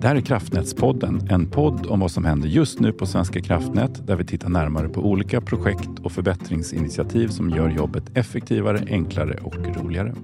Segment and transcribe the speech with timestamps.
[0.00, 4.06] Det här är Kraftnätspodden, en podd om vad som händer just nu på Svenska kraftnät
[4.06, 9.76] där vi tittar närmare på olika projekt och förbättringsinitiativ som gör jobbet effektivare, enklare och
[9.76, 10.14] roligare.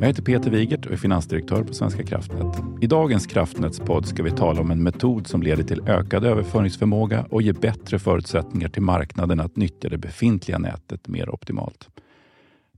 [0.00, 2.56] Jag heter Peter Wigert och är finansdirektör på Svenska kraftnät.
[2.80, 7.42] I dagens Kraftnätspodd ska vi tala om en metod som leder till ökad överföringsförmåga och
[7.42, 11.88] ger bättre förutsättningar till marknaden att nyttja det befintliga nätet mer optimalt.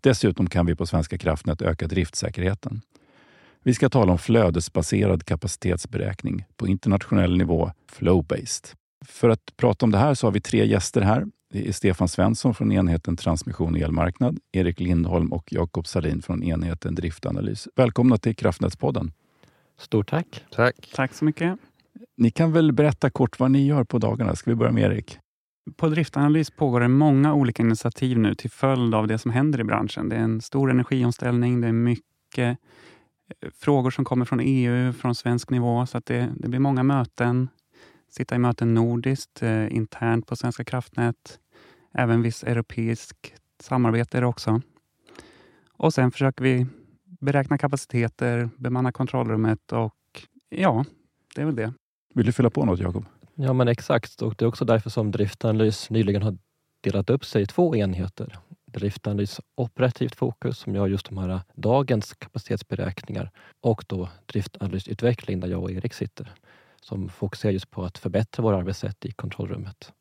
[0.00, 2.80] Dessutom kan vi på Svenska kraftnät öka driftsäkerheten.
[3.68, 8.74] Vi ska tala om flödesbaserad kapacitetsberäkning på internationell nivå, flow-based.
[9.06, 11.26] För att prata om det här så har vi tre gäster här.
[11.52, 16.42] Det är Stefan Svensson från enheten Transmission och elmarknad, Erik Lindholm och Jakob Salin från
[16.42, 17.68] enheten Driftanalys.
[17.76, 19.12] Välkomna till Kraftnätspodden.
[19.78, 20.44] Stort tack.
[20.50, 20.90] Tack.
[20.94, 21.58] Tack så mycket.
[22.16, 24.36] Ni kan väl berätta kort vad ni gör på dagarna?
[24.36, 25.18] Ska vi börja med Erik?
[25.76, 29.64] På Driftanalys pågår det många olika initiativ nu till följd av det som händer i
[29.64, 30.08] branschen.
[30.08, 32.58] Det är en stor energiomställning, det är mycket
[33.54, 37.48] frågor som kommer från EU, från svensk nivå, så att det, det blir många möten.
[38.10, 41.38] Sitta i möten nordiskt, eh, internt på Svenska kraftnät.
[41.94, 44.60] Även viss europeisk samarbete är det också.
[45.72, 46.66] Och sen försöker vi
[47.20, 49.94] beräkna kapaciteter, bemanna kontrollrummet och
[50.48, 50.84] ja,
[51.34, 51.72] det är väl det.
[52.14, 53.04] Vill du fylla på något Jakob?
[53.34, 56.38] Ja men exakt och det är också därför som Driftanalys nyligen har
[56.80, 58.38] delat upp sig i två enheter.
[58.72, 65.48] Driftanalys operativt fokus som gör just de här dagens kapacitetsberäkningar och då Driftanalys utveckling där
[65.48, 66.32] jag och Erik sitter
[66.80, 69.92] som fokuserar just på att förbättra våra arbetssätt i kontrollrummet.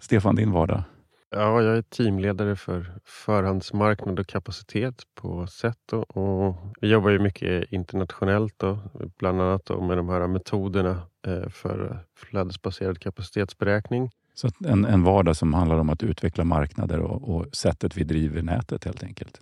[0.00, 0.82] Stefan, din vardag?
[1.30, 5.92] Ja, jag är teamledare för förhandsmarknad och kapacitet på SET.
[5.92, 8.76] Och, vi jobbar ju mycket internationellt, och
[9.18, 14.10] bland annat då med de här metoderna eh, för flödesbaserad kapacitetsberäkning.
[14.38, 18.42] Så en, en vardag som handlar om att utveckla marknader och, och sättet vi driver
[18.42, 19.40] nätet helt enkelt.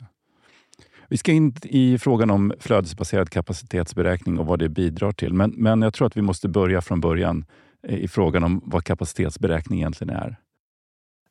[1.09, 5.33] Vi ska in i frågan om flödesbaserad kapacitetsberäkning och vad det bidrar till.
[5.33, 7.45] Men, men jag tror att vi måste börja från början
[7.89, 10.37] eh, i frågan om vad kapacitetsberäkning egentligen är.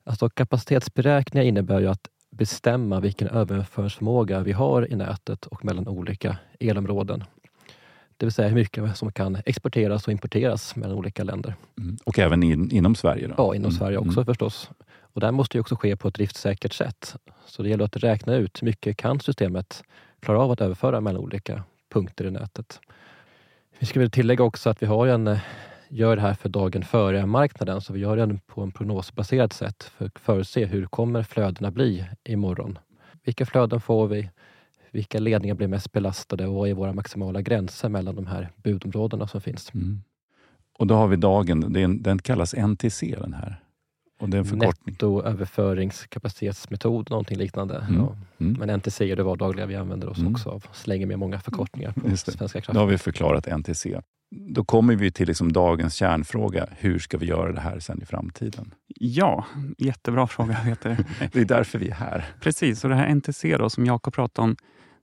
[0.03, 6.37] Alltså kapacitetsberäkningar innebär ju att bestämma vilken överföringsförmåga vi har i nätet och mellan olika
[6.59, 7.23] elområden.
[8.17, 11.55] Det vill säga hur mycket som kan exporteras och importeras mellan olika länder.
[11.77, 11.97] Mm.
[12.05, 13.27] Och även in, inom Sverige?
[13.27, 13.33] Då?
[13.37, 13.79] Ja, inom mm.
[13.79, 14.25] Sverige också mm.
[14.25, 14.69] förstås.
[14.99, 17.15] Och det här måste ju också ske på ett driftsäkert sätt.
[17.45, 19.83] Så det gäller att räkna ut hur mycket kan systemet
[20.19, 22.79] klara av att överföra mellan olika punkter i nätet.
[23.79, 25.37] Vi ska väl tillägga också att vi har en
[25.89, 30.05] gör det här för dagen före-marknaden, så vi gör det på en prognosbaserat sätt för
[30.05, 32.79] att förutse hur kommer flödena bli imorgon.
[33.23, 34.29] Vilka flöden får vi?
[34.95, 39.27] Vilka ledningar blir mest belastade och vad är våra maximala gränser mellan de här budområdena
[39.27, 39.73] som finns?
[39.73, 40.01] Mm.
[40.77, 43.61] Och då har vi dagen, den, den kallas NTC den här.
[44.19, 44.93] Och det är en förkortning.
[44.93, 47.77] Nettoöverföringskapacitetsmetod, någonting liknande.
[47.77, 47.95] Mm.
[47.95, 48.17] Ja.
[48.39, 48.53] Mm.
[48.59, 50.31] Men NTC är det vardagliga vi använder oss mm.
[50.31, 50.65] också av.
[50.73, 52.73] Slänger med många förkortningar på Svenska kraft.
[52.73, 56.67] Då har vi förklarat NTC då kommer vi till liksom dagens kärnfråga.
[56.71, 58.73] Hur ska vi göra det här sen i framtiden?
[58.87, 59.45] Ja,
[59.77, 60.97] jättebra fråga Peter.
[61.31, 62.25] det är därför vi är här.
[62.41, 64.55] Precis, och det här NTC då, som Jakob pratade om.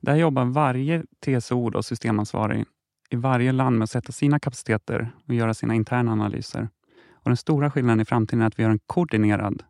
[0.02, 2.64] Där jobbar varje TSO, då, systemansvarig,
[3.10, 6.68] i varje land med att sätta sina kapaciteter och göra sina interna analyser.
[7.12, 9.62] Och Den stora skillnaden i framtiden är att vi gör en koordinerad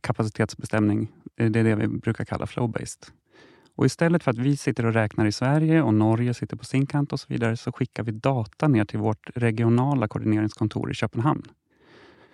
[0.00, 1.12] kapacitetsbestämning.
[1.36, 3.10] Eh, det är det vi brukar kalla flow-based.
[3.76, 6.86] Och istället för att vi sitter och räknar i Sverige och Norge sitter på sin
[6.86, 11.42] kant och så vidare, så skickar vi data ner till vårt regionala koordineringskontor i Köpenhamn.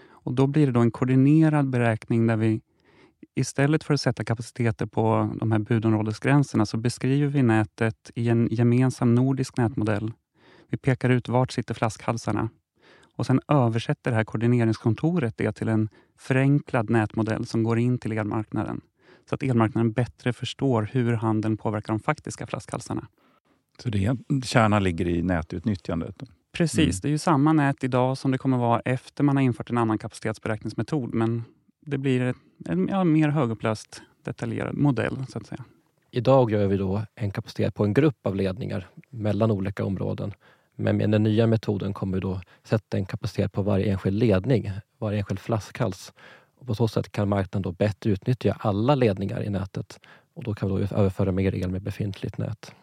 [0.09, 2.61] Och Då blir det då en koordinerad beräkning där vi
[3.35, 8.49] istället för att sätta kapaciteter på de här budområdesgränserna så beskriver vi nätet i en
[8.51, 10.13] gemensam nordisk nätmodell.
[10.69, 12.49] Vi pekar ut vart sitter flaskhalsarna
[13.17, 18.13] och sen översätter det här koordineringskontoret det till en förenklad nätmodell som går in till
[18.13, 18.81] elmarknaden
[19.29, 23.07] så att elmarknaden bättre förstår hur handeln påverkar de faktiska flaskhalsarna.
[23.83, 26.23] Så det är, kärnan ligger i nätutnyttjandet?
[26.53, 26.99] Precis, mm.
[27.03, 29.79] det är ju samma nät idag som det kommer vara efter man har infört en
[29.79, 31.15] annan kapacitetsberäkningsmetod.
[31.15, 31.45] Men
[31.81, 32.35] det blir
[32.69, 35.65] en ja, mer högupplöst detaljerad modell så att säga.
[36.11, 40.33] Idag gör vi då en kapacitet på en grupp av ledningar mellan olika områden.
[40.77, 44.71] Men med den nya metoden kommer vi då sätta en kapacitet på varje enskild ledning,
[44.99, 46.13] varje enskild flaskhals.
[46.59, 50.01] Och på så sätt kan marknaden då bättre utnyttja alla ledningar i nätet
[50.35, 52.75] och då kan vi då överföra mer el med befintligt nät.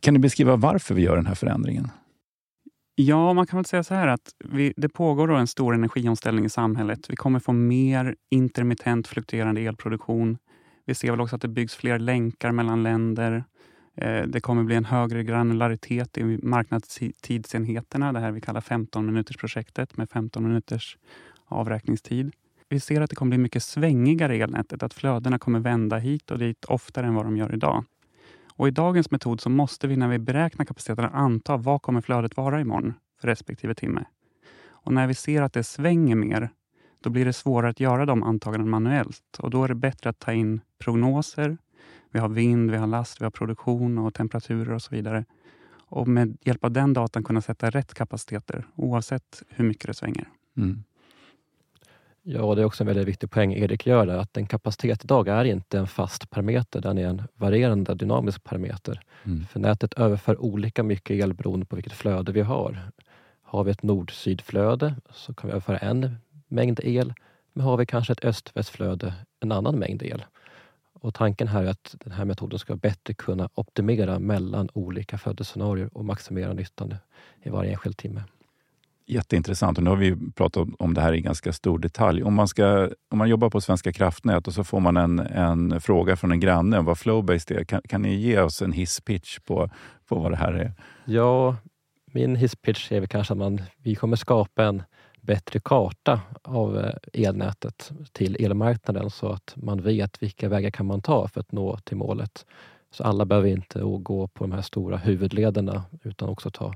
[0.00, 1.90] Kan du beskriva varför vi gör den här förändringen?
[2.98, 6.48] Ja, man kan väl säga så här att vi, det pågår en stor energiomställning i
[6.48, 7.10] samhället.
[7.10, 10.38] Vi kommer få mer intermittent fluktuerande elproduktion.
[10.84, 13.44] Vi ser väl också att det byggs fler länkar mellan länder.
[13.96, 20.10] Eh, det kommer bli en högre granularitet i marknadstidsenheterna, det här vi kallar 15-minutersprojektet med
[20.10, 20.98] 15 minuters
[21.46, 22.32] avräkningstid
[22.68, 26.30] vi ser att det kommer bli mycket svängigare i elnätet, att flödena kommer vända hit
[26.30, 27.84] och dit oftare än vad de gör idag.
[28.56, 32.36] Och I dagens metod så måste vi när vi beräknar kapaciteten anta vad kommer flödet
[32.36, 34.04] vara imorgon för respektive timme.
[34.68, 36.50] Och när vi ser att det svänger mer,
[37.00, 39.38] då blir det svårare att göra de antaganden manuellt.
[39.38, 41.58] Och Då är det bättre att ta in prognoser.
[42.10, 45.24] Vi har vind, vi har last, vi har produktion och temperaturer och så vidare.
[45.88, 50.28] Och med hjälp av den datan kunna sätta rätt kapaciteter oavsett hur mycket det svänger.
[50.56, 50.84] Mm.
[52.28, 55.28] Ja, det är också en väldigt viktig poäng Erik gör där, att en kapacitet idag
[55.28, 59.00] är inte en fast parameter, den är en varierande dynamisk parameter.
[59.24, 59.46] Mm.
[59.46, 62.90] För nätet överför olika mycket el beroende på vilket flöde vi har.
[63.42, 66.16] Har vi ett nord-sydflöde så kan vi överföra en
[66.48, 67.14] mängd el,
[67.52, 70.24] men har vi kanske ett öst-västflöde en annan mängd el.
[70.92, 75.90] Och tanken här är att den här metoden ska bättre kunna optimera mellan olika flödesscenarier
[75.92, 76.94] och maximera nyttan
[77.42, 78.22] i varje enskild timme.
[79.06, 79.78] Jätteintressant.
[79.78, 82.22] Och nu har vi pratat om det här i ganska stor detalj.
[82.22, 85.80] Om man, ska, om man jobbar på Svenska kraftnät och så får man en, en
[85.80, 87.64] fråga från en granne om vad Flowbase är.
[87.64, 89.70] Kan, kan ni ge oss en hisspitch på,
[90.08, 90.72] på vad det här är?
[91.04, 91.56] Ja,
[92.12, 94.82] min hisspitch är väl kanske att man, vi kommer skapa en
[95.20, 101.02] bättre karta av eh, elnätet till elmarknaden så att man vet vilka vägar kan man
[101.02, 102.46] ta för att nå till målet.
[102.90, 106.74] Så alla behöver inte gå på de här stora huvudlederna utan också ta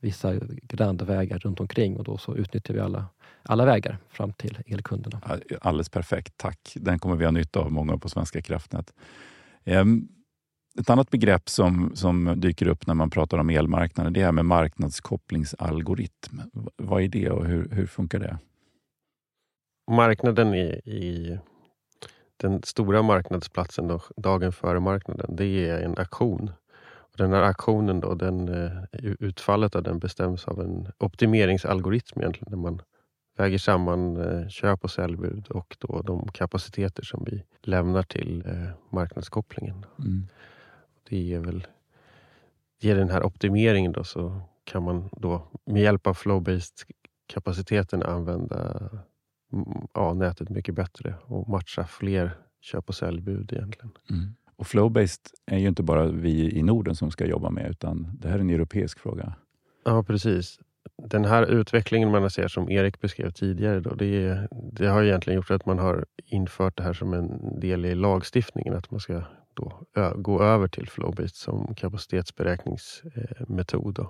[0.00, 3.06] vissa grandvägar runt omkring och då så utnyttjar vi alla,
[3.42, 5.20] alla vägar fram till elkunderna.
[5.60, 6.72] Alldeles perfekt, tack.
[6.74, 8.92] Den kommer vi ha nytta av, många på Svenska kraftnät.
[9.64, 10.08] Ehm,
[10.80, 14.44] ett annat begrepp som, som dyker upp när man pratar om elmarknaden det är med
[14.44, 16.40] marknadskopplingsalgoritm.
[16.76, 18.38] Vad är det och hur, hur funkar det?
[19.90, 21.38] Marknaden i, i
[22.36, 26.50] den stora marknadsplatsen, dagen före marknaden, det är en auktion
[27.16, 28.82] den här aktionen, då, den, eh,
[29.20, 32.82] utfallet av den bestäms av en optimeringsalgoritm egentligen, där man
[33.36, 38.70] väger samman eh, köp och säljbud och då de kapaciteter som vi lämnar till eh,
[38.90, 39.86] marknadskopplingen.
[39.98, 40.28] Mm.
[41.08, 41.66] Det ger väl
[42.80, 46.84] ger den här optimeringen då så kan man då med hjälp av flow-based
[47.26, 48.90] kapaciteten använda
[49.52, 52.30] mm, ja, nätet mycket bättre och matcha fler
[52.60, 53.90] köp och säljbud egentligen.
[54.10, 54.34] Mm.
[54.58, 58.28] Och Flowbased är ju inte bara vi i Norden som ska jobba med, utan det
[58.28, 59.34] här är en europeisk fråga.
[59.84, 60.58] Ja, precis.
[61.02, 65.50] Den här utvecklingen man ser som Erik beskrev tidigare, då, det, det, har egentligen gjort
[65.50, 69.22] att man har infört det här som en del i lagstiftningen, att man ska
[69.54, 69.82] då
[70.16, 74.06] gå över till Flowbased som kapacitetsberäkningsmetod.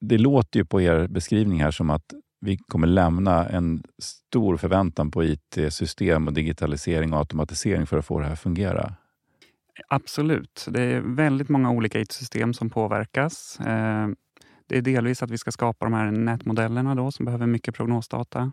[0.00, 5.10] Det låter ju på er beskrivning här som att vi kommer lämna en stor förväntan
[5.10, 8.94] på IT-system och digitalisering och automatisering för att få det här att fungera.
[9.88, 10.66] Absolut.
[10.70, 13.60] Det är väldigt många olika IT-system som påverkas.
[13.60, 14.08] Eh,
[14.66, 18.52] det är delvis att vi ska skapa de här nätmodellerna då, som behöver mycket prognosdata.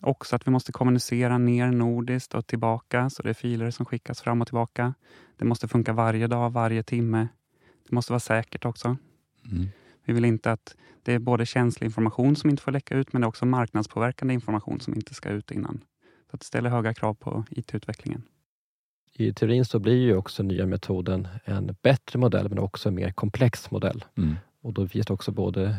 [0.00, 4.20] Också att vi måste kommunicera ner nordiskt och tillbaka, så det är filer som skickas
[4.20, 4.94] fram och tillbaka.
[5.36, 7.28] Det måste funka varje dag, varje timme.
[7.88, 8.96] Det måste vara säkert också.
[9.52, 9.66] Mm.
[10.04, 13.22] Vi vill inte att det är både känslig information som inte får läcka ut, men
[13.22, 15.80] det är också marknadspåverkande information som inte ska ut innan.
[16.30, 18.22] Så det ställer höga krav på IT-utvecklingen
[19.12, 23.10] i teorin så blir ju också nya metoden en bättre modell men också en mer
[23.10, 24.04] komplex modell.
[24.16, 24.36] Mm.
[24.62, 25.76] Och då finns det också både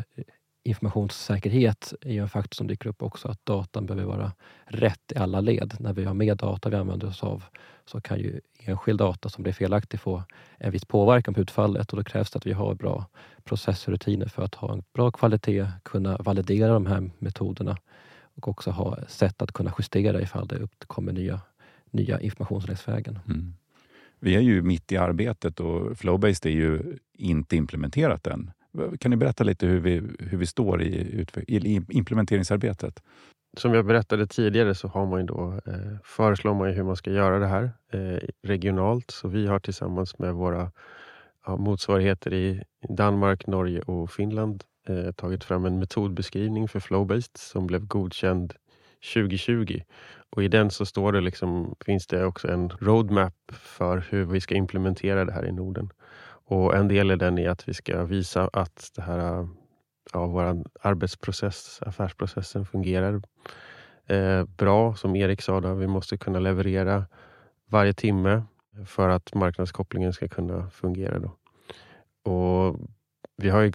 [0.64, 4.32] informationssäkerhet är en faktor som dyker upp också, att datan behöver vara
[4.66, 5.74] rätt i alla led.
[5.80, 7.44] När vi har mer data vi använder oss av
[7.86, 10.24] så kan ju enskild data som blir felaktig få
[10.58, 13.06] en viss påverkan på utfallet och då krävs det att vi har bra
[13.44, 17.78] processrutiner för att ha en bra kvalitet, kunna validera de här metoderna
[18.36, 21.42] och också ha sätt att kunna justera ifall det uppkommer nya
[21.94, 23.20] nya informationslägsvägen.
[23.28, 23.54] Mm.
[24.20, 28.52] Vi är ju mitt i arbetet och Flowbased är ju inte implementerat än.
[29.00, 33.04] Kan ni berätta lite hur vi, hur vi står i, i implementeringsarbetet?
[33.58, 37.40] Som jag berättade tidigare så har man då, eh, föreslår man hur man ska göra
[37.40, 39.12] det här eh, regionalt.
[39.12, 40.72] Så vi har tillsammans med våra
[41.46, 47.68] ja, motsvarigheter i Danmark, Norge och Finland eh, tagit fram en metodbeskrivning för Flowbased som
[47.68, 48.54] blev godkänd
[49.14, 49.82] 2020.
[50.30, 54.42] Och I den så står det liksom, finns det också en roadmap för hur vi
[54.42, 55.90] ska implementera det här i Norden.
[56.46, 59.48] Och En del i den är att vi ska visa att det här,
[60.14, 63.22] ja, vår arbetsprocess, affärsprocessen fungerar
[64.08, 64.96] eh, bra.
[64.96, 67.06] Som Erik sa, då, vi måste kunna leverera
[67.70, 68.44] varje timme
[68.86, 71.20] för att marknadskopplingen ska kunna fungera.
[71.20, 71.32] Då.
[72.32, 72.80] Och
[73.38, 73.72] vi har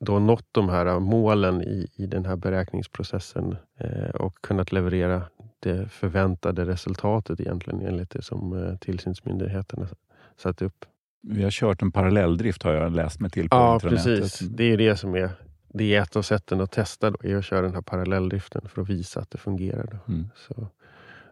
[0.00, 5.22] då nått de här målen i, i den här beräkningsprocessen eh, och kunnat leverera
[5.60, 9.88] det förväntade resultatet egentligen enligt det som eh, tillsynsmyndigheterna
[10.36, 10.84] satt upp.
[11.22, 14.38] Vi har kört en parallelldrift har jag läst mig till på Ja, precis.
[14.38, 15.30] Det är det som är
[15.74, 18.82] det är ett av sätten att testa, då, är att köra den här parallelldriften för
[18.82, 19.98] att visa att det fungerar.
[20.08, 20.28] Mm.
[20.36, 20.68] Så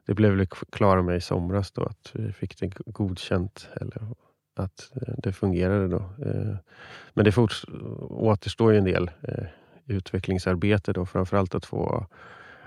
[0.07, 4.03] det blev väl klara med i somras då, att vi fick det godkänt, eller
[4.59, 5.89] att det fungerade.
[5.89, 6.11] Då.
[7.15, 7.37] Men det
[8.11, 9.11] återstår ju en del
[9.87, 10.93] utvecklingsarbete.
[10.93, 12.07] Då, framförallt att få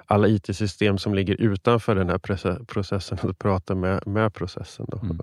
[0.05, 4.86] alla IT-system som ligger utanför den här processen att prata med, med processen.
[4.89, 5.19] Då, mm.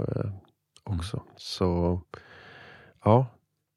[0.85, 1.23] också.
[1.37, 2.01] Så
[3.05, 3.27] ja,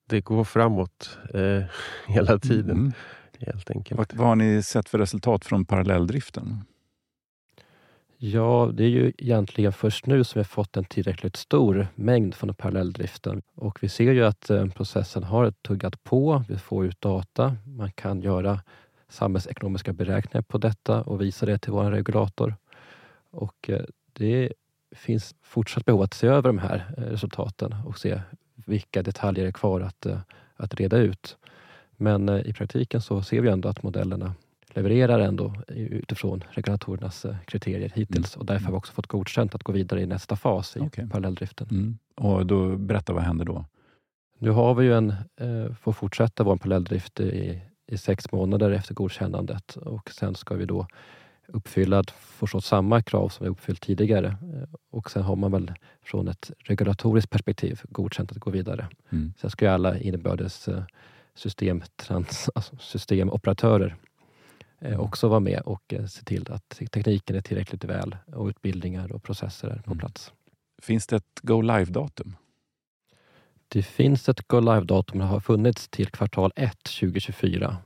[0.10, 1.64] det går framåt eh,
[2.08, 2.78] hela tiden.
[2.78, 2.92] Mm.
[3.40, 3.98] Helt enkelt.
[3.98, 6.64] Vad, vad har ni sett för resultat från parallelldriften?
[8.22, 12.36] Ja, det är ju egentligen först nu som vi har fått en tillräckligt stor mängd
[12.36, 13.42] från parallelldriften.
[13.56, 16.44] Och vi ser ju att eh, processen har tuggat på.
[16.50, 17.56] Vi får ut data.
[17.66, 18.60] Man kan göra
[19.10, 22.56] samhällsekonomiska beräkningar på detta och visa det till vår regulator.
[23.32, 23.82] Och eh,
[24.14, 24.54] det
[24.96, 28.22] finns fortsatt behov att se över de här eh, resultaten och se
[28.56, 30.08] vilka detaljer är kvar att,
[30.56, 31.38] att reda ut.
[31.92, 34.34] Men i praktiken så ser vi ändå att modellerna
[34.70, 38.40] levererar ändå utifrån regulatorernas kriterier hittills mm.
[38.40, 41.08] och därför har vi också fått godkänt att gå vidare i nästa fas i okay.
[41.08, 41.68] parallelldriften.
[41.72, 41.98] Mm.
[42.16, 43.66] Och då, berätta, vad händer då?
[44.40, 47.62] Nu har vi ju en, eh, får fortsätta vår parallelldrift i
[47.92, 50.88] i sex månader efter godkännandet och sen ska vi då
[51.48, 54.28] uppfylla förstås samma krav som vi uppfyllt tidigare.
[54.28, 58.88] Eh, och sen har man väl från ett regulatoriskt perspektiv godkänt att gå vidare.
[59.10, 59.34] Mm.
[59.38, 60.84] Sen ska ju alla inbördes eh,
[61.36, 63.96] system, trans, alltså systemoperatörer
[64.80, 65.00] eh, mm.
[65.00, 69.68] också vara med och se till att tekniken är tillräckligt väl och utbildningar och processer
[69.68, 70.00] är på mm.
[70.00, 70.34] plats.
[70.82, 72.36] Finns det ett go live-datum?
[73.72, 77.78] Det finns ett Go Live-datum, det har funnits till kvartal 1 2024.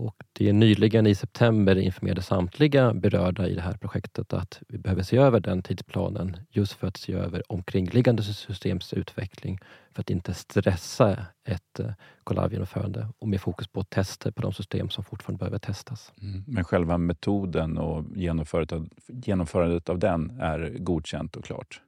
[0.00, 4.78] Och det är nyligen i september informerade samtliga berörda i det här projektet att vi
[4.78, 9.58] behöver se över den tidsplanen just för att se över omkringliggande systems utveckling
[9.92, 11.92] för att inte stressa ett eh,
[12.24, 16.12] kollavgenomförande och med fokus på tester på de system som fortfarande behöver testas.
[16.22, 16.44] Mm.
[16.46, 21.80] Men själva metoden och genomförandet av, genomförandet av den är godkänt och klart?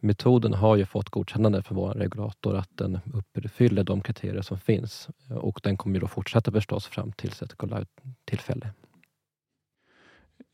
[0.00, 5.08] Metoden har ju fått godkännande från vår regulator att den uppfyller de kriterier som finns
[5.30, 8.70] eh, och den kommer ju då fortsätta förstås fram till ett go-live-tillfälle.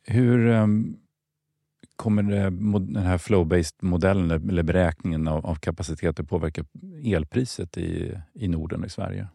[0.06, 0.96] Hur um,
[1.96, 2.42] kommer det,
[2.92, 6.64] den här flow-based modellen eller beräkningen av, av kapaciteter påverka
[7.04, 9.28] elpriset i, i Norden och i Sverige?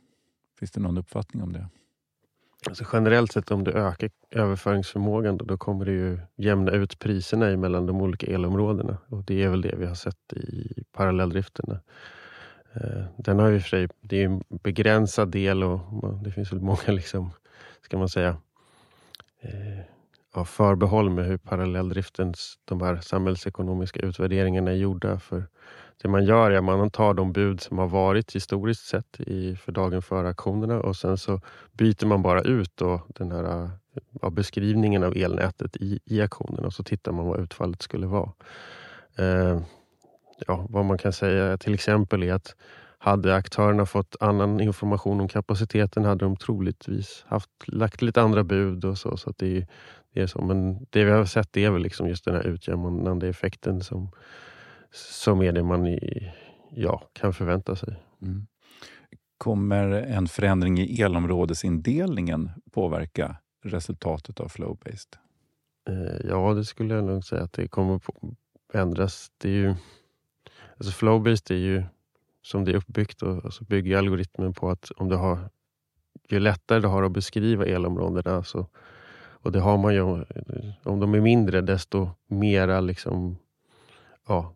[0.59, 1.67] Finns det någon uppfattning om det?
[2.65, 7.57] Alltså generellt sett om du ökar överföringsförmågan då, då kommer det ju jämna ut priserna
[7.57, 8.97] mellan de olika elområdena.
[9.07, 11.79] Och Det är väl det vi har sett i parallelldrifterna.
[12.73, 15.79] Eh, den har ju för sig, det är en begränsad del och
[16.23, 17.31] det finns väl många liksom,
[17.81, 18.37] ska man säga,
[19.41, 25.19] eh, förbehåll med hur parallelldriftens de här samhällsekonomiska utvärderingarna är gjorda.
[25.19, 25.43] För
[26.01, 29.55] det man gör är att man tar de bud som har varit historiskt sett i,
[29.55, 33.69] för dagen före auktionerna och sen så byter man bara ut då den här
[34.21, 38.31] ja, beskrivningen av elnätet i, i auktionen och så tittar man vad utfallet skulle vara.
[39.17, 39.61] Eh,
[40.47, 42.55] ja, vad man kan säga till exempel är att
[42.97, 48.85] hade aktörerna fått annan information om kapaciteten hade de troligtvis haft, lagt lite andra bud
[48.85, 49.17] och så.
[49.17, 49.67] så det,
[50.13, 50.41] det, är så.
[50.41, 54.11] Men det vi har sett är väl liksom just den här utjämnande effekten som,
[54.91, 56.31] som är det man i,
[56.71, 57.95] ja, kan förvänta sig.
[58.21, 58.47] Mm.
[59.37, 65.17] Kommer en förändring i elområdesindelningen påverka resultatet av Flowbased?
[65.89, 68.01] Eh, ja, det skulle jag nog säga att det kommer
[68.73, 69.31] ändras.
[69.37, 69.75] Det är ju,
[70.77, 71.83] alltså Flowbased är ju
[72.41, 75.49] som det är uppbyggt och alltså bygger algoritmen på att om du har,
[76.29, 78.67] ju lättare du har att beskriva elområdena så,
[79.17, 80.01] och det har man ju,
[80.83, 83.37] om de är mindre desto mera liksom,
[84.27, 84.53] ja,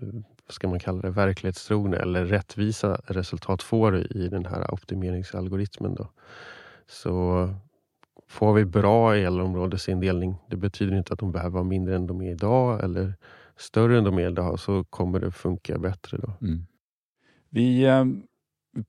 [0.00, 5.94] vad ska man kalla det, verklighetstrogna eller rättvisa resultat får du i den här optimeringsalgoritmen.
[5.94, 6.08] Då.
[6.86, 7.48] Så
[8.28, 12.30] får vi bra elområdesindelning, det betyder inte att de behöver vara mindre än de är
[12.30, 13.14] idag eller
[13.56, 16.18] större än de är idag, så kommer det funka bättre.
[16.18, 16.32] då.
[16.46, 16.66] Mm.
[17.50, 18.04] Vi eh,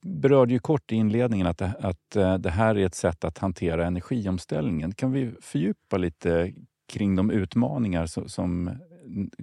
[0.02, 3.38] berörde ju kort i inledningen att det, att eh, det här är ett sätt att
[3.38, 4.92] hantera energiomställningen.
[4.92, 6.52] Kan vi fördjupa lite
[6.88, 8.70] kring de utmaningar som, som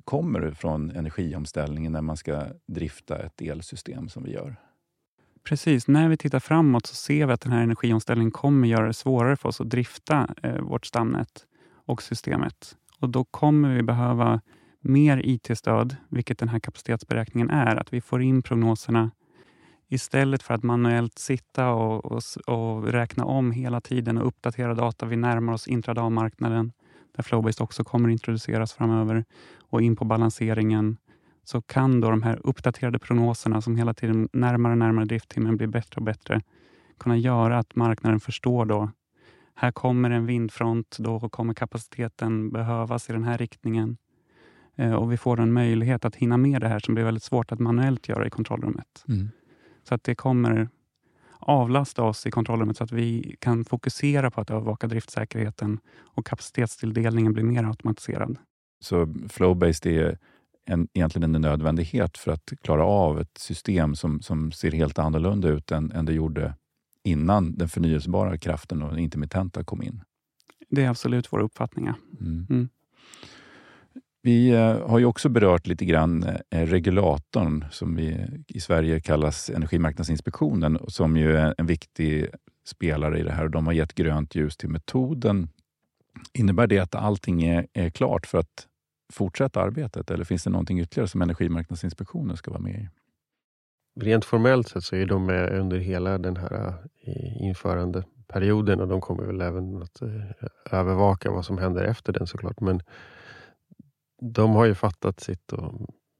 [0.03, 4.55] kommer från energiomställningen när man ska drifta ett elsystem som vi gör?
[5.43, 8.93] Precis, när vi tittar framåt så ser vi att den här energiomställningen kommer göra det
[8.93, 11.45] svårare för oss att drifta eh, vårt stamnät
[11.85, 12.77] och systemet.
[12.99, 14.41] Och Då kommer vi behöva
[14.81, 17.75] mer IT-stöd, vilket den här kapacitetsberäkningen är.
[17.75, 19.11] Att vi får in prognoserna
[19.87, 25.05] istället för att manuellt sitta och, och, och räkna om hela tiden och uppdatera data.
[25.05, 26.71] Vi närmar oss intradagmarknaden
[27.17, 29.25] där Flowbased också kommer introduceras framöver
[29.59, 30.97] och in på balanseringen
[31.43, 35.67] så kan då de här uppdaterade prognoserna som hela tiden närmare och närmare drifttimmen blir
[35.67, 36.41] bättre och bättre
[36.99, 38.89] kunna göra att marknaden förstår då
[39.55, 43.97] här kommer en vindfront, då kommer kapaciteten behövas i den här riktningen.
[44.75, 47.51] Eh, och vi får en möjlighet att hinna med det här som blir väldigt svårt
[47.51, 49.05] att manuellt göra i kontrollrummet.
[49.07, 49.29] Mm.
[49.83, 50.69] Så att det kommer
[51.39, 57.33] avlasta oss i kontrollrummet så att vi kan fokusera på att övervaka driftsäkerheten och kapacitetstilldelningen
[57.33, 58.37] blir mer automatiserad.
[58.79, 60.17] Så flow-based är
[60.65, 65.49] en, egentligen en nödvändighet för att klara av ett system som, som ser helt annorlunda
[65.49, 66.53] ut än, än det gjorde
[67.03, 70.01] innan den förnyelsebara kraften och den intermittenta kom in.
[70.69, 71.85] Det är absolut vår uppfattning.
[71.85, 71.93] Ja.
[72.19, 72.47] Mm.
[72.49, 72.69] Mm.
[74.27, 79.49] Vi eh, har ju också berört lite grann eh, regulatorn som vi i Sverige kallas
[79.49, 82.27] Energimarknadsinspektionen som ju är en viktig
[82.65, 85.49] spelare i det här och de har gett grönt ljus till metoden.
[86.33, 88.67] Innebär det att allting är, är klart för att
[89.13, 92.89] fortsätta arbetet eller finns det någonting ytterligare som Energimarknadsinspektionen ska vara med i?
[93.99, 99.01] Rent formellt sett så är de med under hela den här eh, införandeperioden och de
[99.01, 100.01] kommer väl även att
[100.71, 102.59] övervaka vad som händer efter den såklart.
[102.59, 102.81] Men
[104.21, 105.53] de har ju fattat sitt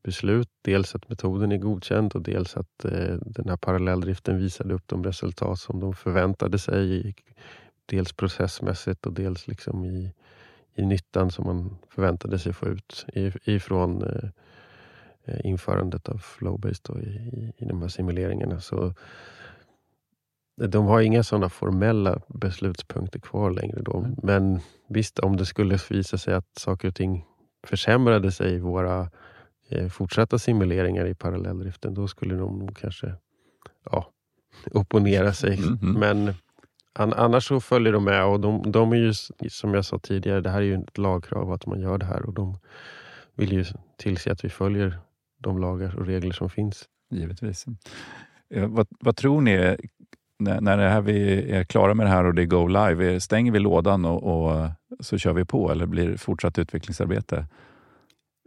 [0.08, 0.50] beslut.
[0.62, 5.04] Dels att metoden är godkänd och dels att eh, den här parallelldriften visade upp de
[5.04, 7.16] resultat som de förväntade sig.
[7.86, 10.14] Dels processmässigt och dels liksom i,
[10.76, 13.06] i nyttan som man förväntade sig få ut
[13.44, 14.30] ifrån eh,
[15.26, 18.60] eh, införandet av Flowbase i, i, i de här simuleringarna.
[18.60, 18.94] Så
[20.68, 23.82] de har inga sådana formella beslutspunkter kvar längre.
[23.82, 23.98] Då.
[23.98, 24.16] Mm.
[24.24, 27.26] Men visst, om det skulle visa sig att saker och ting
[27.68, 29.10] försämrade sig våra
[29.70, 33.14] eh, fortsatta simuleringar i parallelldriften, då skulle de nog kanske
[33.92, 34.12] ja,
[34.72, 35.58] opponera sig.
[35.58, 35.98] Mm -hmm.
[35.98, 36.34] Men
[36.94, 39.14] an, annars så följer de med och de, de, är ju,
[39.50, 42.26] som jag sa tidigare, det här är ju ett lagkrav att man gör det här
[42.26, 42.58] och de
[43.36, 43.66] vill ju
[43.98, 45.00] tillse att vi följer
[45.38, 46.86] de lagar och regler som finns.
[47.12, 47.66] Givetvis.
[48.50, 49.78] Eh, vad, vad tror ni,
[50.40, 53.20] när, när det här vi är klara med det här och det är go live,
[53.20, 54.70] stänger vi lådan och, och
[55.00, 57.48] så kör vi på eller blir fortsatt utvecklingsarbete?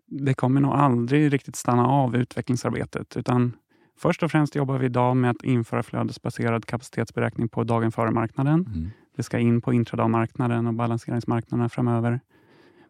[0.07, 3.57] Det kommer nog aldrig riktigt stanna av utvecklingsarbetet utan
[3.99, 8.67] först och främst jobbar vi idag med att införa flödesbaserad kapacitetsberäkning på dagen före marknaden.
[8.67, 8.91] Mm.
[9.17, 12.21] Det ska in på intradagmarknaden och balanseringsmarknaderna framöver.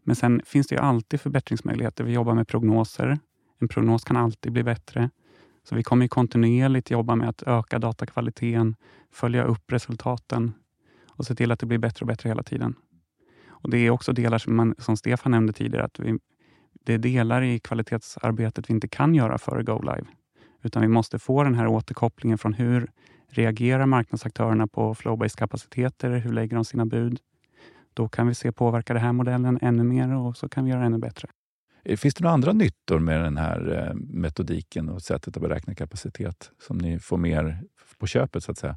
[0.02, 2.04] Men sen finns det ju alltid förbättringsmöjligheter.
[2.04, 3.18] Vi jobbar med prognoser.
[3.60, 5.10] En prognos kan alltid bli bättre.
[5.62, 8.76] Så vi kommer kontinuerligt jobba med att öka datakvaliteten,
[9.12, 10.52] följa upp resultaten
[11.08, 12.74] och se till att det blir bättre och bättre hela tiden.
[13.62, 16.18] Och Det är också delar som, man, som Stefan nämnde tidigare, att vi,
[16.84, 20.06] det är delar i kvalitetsarbetet vi inte kan göra före Go Live.
[20.62, 22.90] Utan vi måste få den här återkopplingen från hur
[23.28, 26.10] reagerar marknadsaktörerna på flow-based kapaciteter?
[26.10, 27.20] Hur lägger de sina bud?
[27.94, 30.84] Då kan vi se påverka den här modellen ännu mer och så kan vi göra
[30.84, 31.28] ännu bättre.
[31.84, 35.74] Eh, finns det några andra nyttor med den här eh, metodiken och sättet att beräkna
[35.74, 37.60] kapacitet som ni får mer
[37.98, 38.76] på köpet så att säga?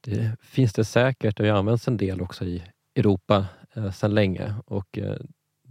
[0.00, 2.62] Det finns det säkert och det används en del också i
[2.94, 4.54] Europa eh, sedan länge.
[4.66, 5.16] Och, eh,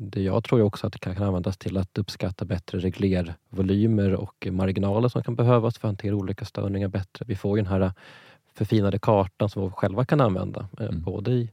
[0.01, 5.10] det jag tror också att det kan användas till att uppskatta bättre reglervolymer och marginaler
[5.10, 7.25] som kan behövas för att hantera olika störningar bättre.
[7.27, 7.91] Vi får ju den här
[8.53, 11.01] förfinade kartan som vi själva kan använda, eh, mm.
[11.01, 11.51] både i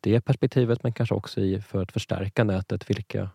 [0.00, 2.90] det perspektivet men kanske också i, för att förstärka nätet.
[2.90, 3.30] Vilka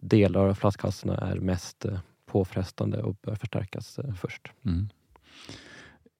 [0.00, 4.52] delar av flaskhalsarna är mest eh, påfrestande och bör förstärkas eh, först.
[4.64, 4.88] Mm.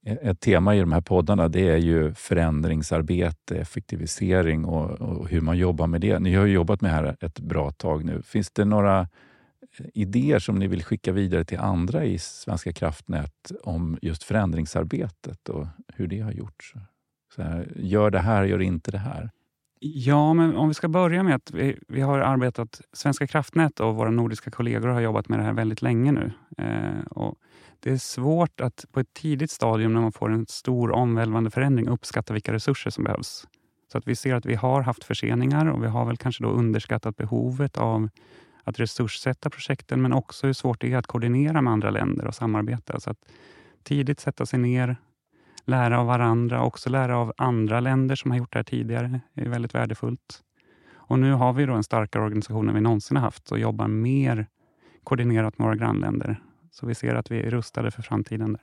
[0.06, 5.58] Ett tema i de här poddarna det är ju förändringsarbete, effektivisering och, och, hur man
[5.58, 6.18] jobbar med det.
[6.18, 8.22] Ni har ju jobbat med det här ett bra tag nu.
[8.22, 13.52] Finns det några eh, idéer som ni vill skicka vidare till andra i Svenska kraftnät
[13.62, 16.74] om just förändringsarbetet och hur det har gjorts?
[17.34, 19.30] Så här, gör det här, gör inte det här.
[19.80, 23.94] Ja, men om vi ska börja med att vi, vi har arbetat, Svenska kraftnät och
[23.94, 26.32] våra nordiska kollegor har jobbat med det här väldigt länge nu.
[26.58, 27.38] Eh, och
[27.80, 31.88] det är svårt att på ett tidigt stadium när man får en stor omvälvande förändring
[31.88, 33.46] uppskatta vilka resurser som behövs.
[33.92, 36.50] Så att vi ser att vi har haft förseningar och vi har väl kanske då
[36.50, 38.08] underskattat behovet av
[38.64, 42.34] att resurssätta projekten men också hur svårt det är att koordinera med andra länder och
[42.34, 43.00] samarbeta.
[43.00, 43.18] Så att
[43.82, 44.96] tidigt sätta sig ner,
[45.64, 49.20] lära av varandra och också lära av andra länder som har gjort det här tidigare
[49.34, 50.42] är väldigt värdefullt.
[50.94, 53.88] Och nu har vi då en starkare organisation än vi någonsin har haft och jobbar
[53.88, 54.46] mer
[55.04, 56.40] koordinerat med våra grannländer.
[56.80, 58.52] Så vi ser att vi är rustade för framtiden.
[58.52, 58.62] där.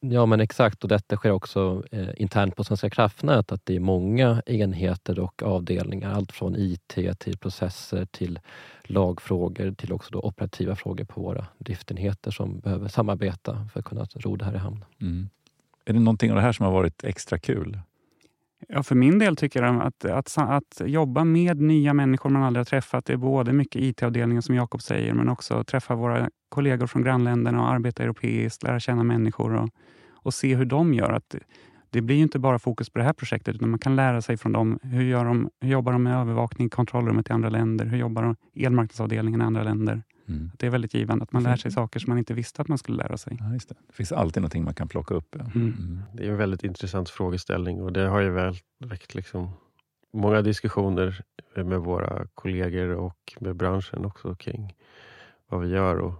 [0.00, 3.80] Ja men exakt och detta sker också eh, internt på Svenska kraftnät att det är
[3.80, 6.12] många enheter och avdelningar.
[6.12, 8.38] Allt från IT till processer till
[8.84, 14.04] lagfrågor till också då operativa frågor på våra driftenheter som behöver samarbeta för att kunna
[14.04, 14.84] ro det här i hamn.
[15.00, 15.28] Mm.
[15.84, 17.78] Är det någonting av det här som har varit extra kul?
[18.72, 22.60] Ja, för min del tycker jag att, att, att jobba med nya människor man aldrig
[22.60, 26.86] har träffat, det är både mycket IT-avdelningen som Jakob säger, men också träffa våra kollegor
[26.86, 29.68] från grannländerna och arbeta europeiskt, lära känna människor och,
[30.10, 31.12] och se hur de gör.
[31.12, 31.34] Att
[31.90, 34.36] det blir ju inte bara fokus på det här projektet, utan man kan lära sig
[34.36, 34.78] från dem.
[34.82, 37.86] Hur, gör de, hur jobbar de med övervakning, kontrollrummet i andra länder?
[37.86, 40.02] Hur jobbar de elmarknadsavdelningen i andra länder?
[40.30, 40.50] Mm.
[40.58, 42.78] Det är väldigt givande att man lär sig saker som man inte visste att man
[42.78, 43.36] skulle lära sig.
[43.40, 43.74] Ja, just det.
[43.86, 45.36] det finns alltid någonting man kan plocka upp.
[45.38, 45.44] Ja.
[45.54, 45.74] Mm.
[45.78, 46.02] Mm.
[46.12, 49.52] Det är en väldigt intressant frågeställning och det har ju väl väckt liksom
[50.12, 51.22] många diskussioner
[51.54, 54.74] med våra kollegor och med branschen också kring
[55.48, 55.96] vad vi gör.
[55.98, 56.14] Och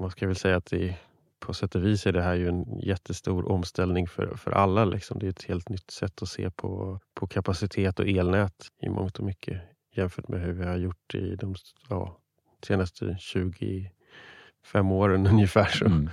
[0.00, 0.96] man ska väl säga att det,
[1.38, 4.84] på sätt och vis är det här ju en jättestor omställning för, för alla.
[4.84, 5.18] Liksom.
[5.18, 9.18] Det är ett helt nytt sätt att se på, på kapacitet och elnät i mångt
[9.18, 9.60] och mycket
[9.94, 11.54] jämfört med hur vi har gjort i de
[11.88, 12.18] ja,
[12.64, 15.66] senaste 25 åren ungefär.
[15.66, 16.10] Så mm.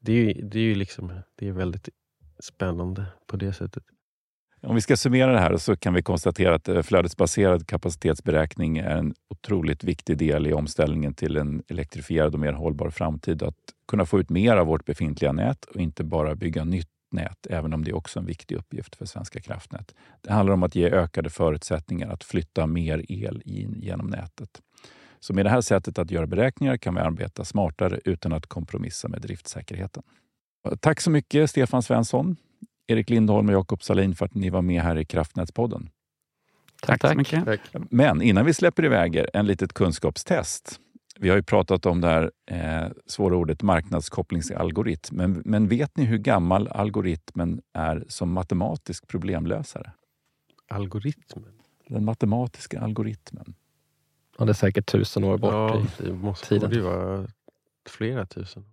[0.00, 1.88] det, är, det är ju liksom, det är väldigt
[2.40, 3.84] spännande på det sättet.
[4.66, 8.96] Om vi ska summera det här så kan vi konstatera att eh, flödesbaserad kapacitetsberäkning är
[8.96, 13.42] en otroligt viktig del i omställningen till en elektrifierad och mer hållbar framtid.
[13.42, 13.56] Att
[13.88, 17.72] kunna få ut mer av vårt befintliga nät och inte bara bygga nytt nät, även
[17.72, 19.94] om det är också en viktig uppgift för Svenska kraftnät.
[20.20, 24.62] Det handlar om att ge ökade förutsättningar att flytta mer el in genom nätet.
[25.22, 29.08] Så med det här sättet att göra beräkningar kan vi arbeta smartare utan att kompromissa
[29.08, 30.02] med driftsäkerheten.
[30.80, 32.36] Tack så mycket Stefan Svensson,
[32.86, 35.90] Erik Lindholm och Jakob Salin för att ni var med här i Kraftnätspodden.
[36.82, 37.44] Tack, tack så mycket.
[37.44, 37.60] Tack.
[37.90, 40.80] Men innan vi släpper iväg er, en litet kunskapstest.
[41.18, 45.16] Vi har ju pratat om det här eh, svåra ordet marknadskopplingsalgoritm.
[45.16, 49.92] Men, men vet ni hur gammal algoritmen är som matematisk problemlösare?
[50.68, 51.52] Algoritmen?
[51.88, 53.54] Den matematiska algoritmen.
[54.38, 56.70] Ja, det är säkert tusen år bort ja, i det måste, tiden.
[56.70, 57.26] Det vara
[57.88, 58.64] flera tusen.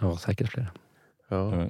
[0.00, 0.68] Ja, säkert flera.
[1.28, 1.68] Ja.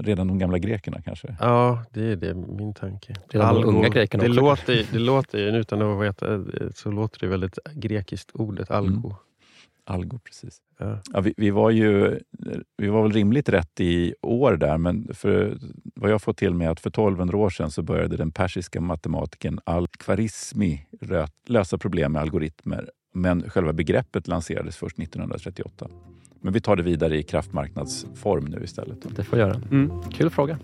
[0.00, 1.36] Redan de gamla grekerna kanske?
[1.40, 3.14] Ja, det är det min tanke.
[3.28, 4.40] Redan Algo, de unga grekerna det också.
[4.40, 9.06] Låter, det låter, utan att veta, så låter det väldigt grekiskt, ordet algo.
[9.06, 9.16] Mm.
[9.86, 10.58] Algo, precis.
[10.78, 10.98] Ja.
[11.12, 12.20] ja vi, vi, var ju
[12.76, 15.58] vi var väl rimligt rätt i år där, men för,
[15.94, 19.60] vad jag fått till mig att för 1200 år sedan så började den persiska matematikern
[19.64, 20.86] Al-Khwarizmi
[21.46, 22.90] lösa problem med algoritmer.
[23.14, 25.88] Men själva begreppet lanserades först 1938.
[26.40, 29.16] Men vi tar det vidare i kraftmarknadsform nu istället.
[29.16, 29.54] Det får göra.
[29.54, 30.02] Mm.
[30.10, 30.58] Kul fråga.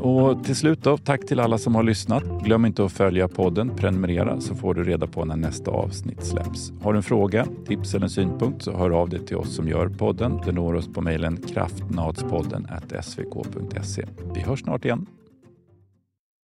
[0.00, 2.22] Och till slut då, tack till alla som har lyssnat.
[2.44, 6.72] Glöm inte att följa podden, prenumerera så får du reda på när nästa avsnitt släpps.
[6.82, 9.68] Har du en fråga, tips eller en synpunkt så hör av dig till oss som
[9.68, 10.40] gör podden.
[10.44, 12.66] Du når oss på mejlen kraftnadspodden
[13.02, 14.06] svk.se.
[14.34, 15.06] Vi hörs snart igen.